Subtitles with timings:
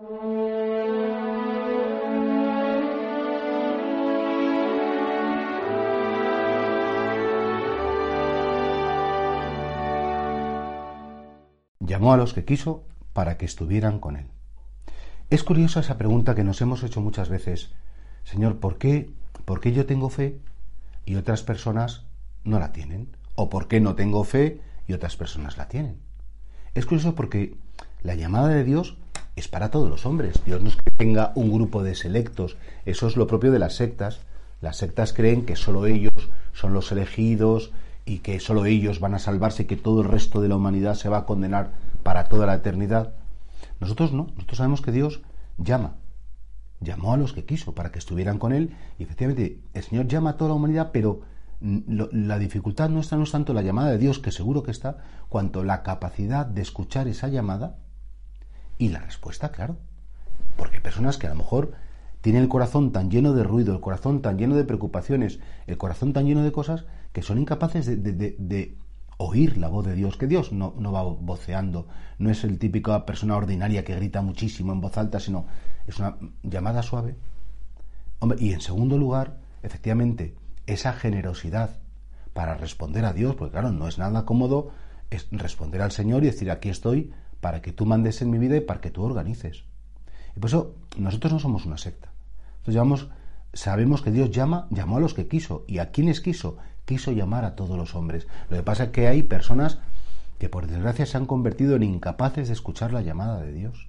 [0.00, 0.08] Llamó
[12.14, 14.28] a los que quiso para que estuvieran con él.
[15.28, 17.74] Es curiosa esa pregunta que nos hemos hecho muchas veces.
[18.24, 19.10] Señor, ¿por qué,
[19.44, 20.40] ¿por qué yo tengo fe
[21.04, 22.06] y otras personas
[22.44, 23.14] no la tienen?
[23.34, 26.00] ¿O por qué no tengo fe y otras personas la tienen?
[26.74, 27.58] Es curioso porque
[28.02, 28.96] la llamada de Dios
[29.40, 30.40] es para todos los hombres.
[30.44, 32.56] Dios no es que tenga un grupo de selectos.
[32.84, 34.20] Eso es lo propio de las sectas.
[34.60, 37.72] Las sectas creen que solo ellos son los elegidos
[38.04, 40.94] y que solo ellos van a salvarse y que todo el resto de la humanidad
[40.94, 43.14] se va a condenar para toda la eternidad.
[43.80, 44.28] Nosotros no.
[44.34, 45.22] Nosotros sabemos que Dios
[45.58, 45.96] llama.
[46.80, 48.76] Llamó a los que quiso para que estuvieran con Él.
[48.98, 51.22] Y efectivamente, el Señor llama a toda la humanidad, pero
[51.60, 55.62] la dificultad nuestra no es tanto la llamada de Dios, que seguro que está, cuanto
[55.62, 57.76] la capacidad de escuchar esa llamada
[58.80, 59.76] y la respuesta, claro.
[60.56, 61.72] Porque hay personas que a lo mejor
[62.22, 66.12] tienen el corazón tan lleno de ruido, el corazón tan lleno de preocupaciones, el corazón
[66.12, 68.76] tan lleno de cosas, que son incapaces de,
[69.18, 71.86] oír la voz de Dios, que Dios no, no, va voceando,
[72.18, 75.44] no es el típico persona ordinaria que grita muchísimo en voz alta, sino
[75.86, 77.16] es una llamada suave.
[78.38, 80.34] Y en segundo lugar, efectivamente,
[80.66, 81.76] esa generosidad
[82.32, 84.70] para responder a Dios, porque claro, no es nada cómodo
[85.10, 88.56] es responder al Señor y decir, aquí estoy para que tú mandes en mi vida
[88.56, 89.64] y para que tú organices.
[90.36, 92.10] Y por eso nosotros no somos una secta.
[92.64, 93.08] Entonces
[93.52, 95.64] sabemos que Dios llama, llamó a los que quiso.
[95.66, 96.56] ¿Y a quienes quiso?
[96.84, 98.26] Quiso llamar a todos los hombres.
[98.48, 99.78] Lo que pasa es que hay personas
[100.38, 103.88] que por desgracia se han convertido en incapaces de escuchar la llamada de Dios.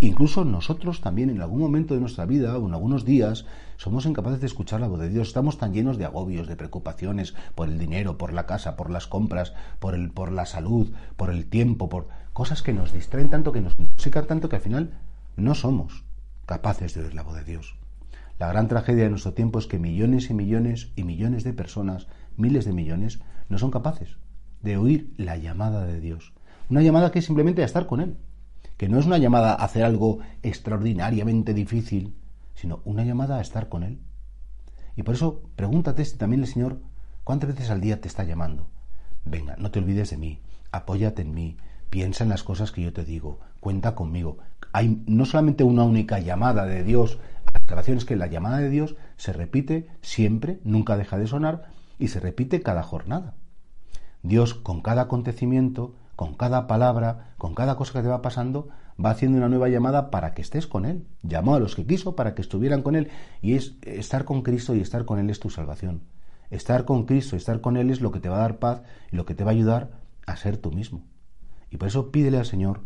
[0.00, 3.46] Incluso nosotros también en algún momento de nuestra vida o en algunos días
[3.78, 5.28] somos incapaces de escuchar la voz de Dios.
[5.28, 9.06] Estamos tan llenos de agobios, de preocupaciones por el dinero, por la casa, por las
[9.06, 13.52] compras, por, el, por la salud, por el tiempo, por cosas que nos distraen tanto,
[13.52, 14.90] que nos intoxican tanto que al final
[15.36, 16.04] no somos
[16.44, 17.76] capaces de oír la voz de Dios.
[18.38, 22.06] La gran tragedia de nuestro tiempo es que millones y millones y millones de personas,
[22.36, 24.18] miles de millones, no son capaces
[24.60, 26.34] de oír la llamada de Dios.
[26.68, 28.18] Una llamada que es simplemente a estar con Él
[28.76, 32.14] que no es una llamada a hacer algo extraordinariamente difícil,
[32.54, 34.00] sino una llamada a estar con Él.
[34.96, 36.80] Y por eso pregúntate si también el Señor
[37.24, 38.68] cuántas veces al día te está llamando.
[39.24, 40.40] Venga, no te olvides de mí,
[40.72, 41.56] apóyate en mí,
[41.90, 44.38] piensa en las cosas que yo te digo, cuenta conmigo.
[44.72, 47.18] Hay no solamente una única llamada de Dios
[47.68, 52.08] salvación, es que la llamada de Dios se repite siempre, nunca deja de sonar y
[52.08, 53.34] se repite cada jornada.
[54.22, 58.68] Dios con cada acontecimiento con cada palabra, con cada cosa que te va pasando,
[59.02, 61.06] va haciendo una nueva llamada para que estés con Él.
[61.22, 63.10] Llamó a los que quiso para que estuvieran con Él.
[63.42, 66.02] Y es estar con Cristo y estar con Él es tu salvación.
[66.50, 68.82] Estar con Cristo, estar con Él es lo que te va a dar paz
[69.12, 69.90] y lo que te va a ayudar
[70.26, 71.04] a ser tú mismo.
[71.70, 72.80] Y por eso pídele al Señor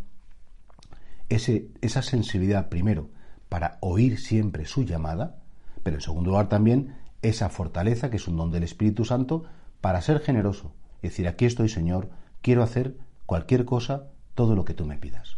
[1.28, 3.10] esa sensibilidad, primero,
[3.48, 5.38] para oír siempre su llamada,
[5.84, 9.44] pero en segundo lugar también esa fortaleza, que es un don del Espíritu Santo,
[9.80, 10.72] para ser generoso.
[11.02, 12.10] Es decir, aquí estoy, Señor,
[12.42, 12.96] quiero hacer
[13.30, 15.36] cualquier cosa, todo lo que tú me pidas.